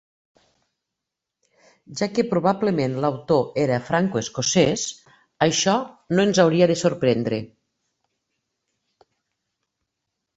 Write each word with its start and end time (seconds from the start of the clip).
Ja 1.97 2.05
que 2.13 2.23
probablement 2.29 2.95
l'autor 3.03 3.43
era 3.65 3.77
franco-escocès, 3.89 4.85
això 5.47 5.75
no 6.19 6.25
ens 6.29 6.41
hauria 6.45 6.69
de 6.73 6.79
sorprendre. 6.83 7.43